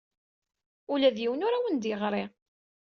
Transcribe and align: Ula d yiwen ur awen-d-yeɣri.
Ula 0.93 1.09
d 1.15 1.17
yiwen 1.21 1.45
ur 1.47 1.53
awen-d-yeɣri. 1.57 2.23